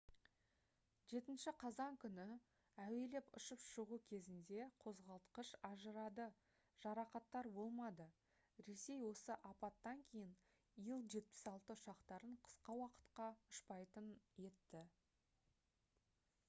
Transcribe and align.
7 1.09 1.33
қазан 1.63 1.97
күні 2.03 2.23
әуелеп 2.83 3.27
ұшып 3.39 3.59
шығу 3.65 3.99
кезінде 4.11 4.69
қозғалтқыш 4.85 5.51
ажырады 5.69 6.25
жарақаттар 6.85 7.49
болмады 7.59 8.07
ресей 8.69 9.05
осы 9.11 9.37
апаттан 9.53 10.01
кейін 10.13 10.33
ил-76 10.85 11.73
ұшақтарын 11.77 12.35
қысқа 12.49 12.79
уақытқа 12.81 13.29
ұшпайтын 13.53 14.09
етті 14.51 14.83